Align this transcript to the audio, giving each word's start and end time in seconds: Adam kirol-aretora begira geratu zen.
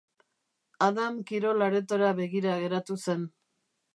Adam 0.85 1.19
kirol-aretora 1.31 2.09
begira 2.21 2.57
geratu 2.65 2.99
zen. 3.05 3.29